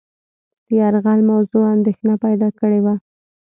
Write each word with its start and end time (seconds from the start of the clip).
د 0.65 0.67
یرغل 0.79 1.19
موضوع 1.31 1.63
اندېښنه 1.75 2.15
پیدا 2.25 2.49
کړې 2.59 2.79
وه. 2.85 2.95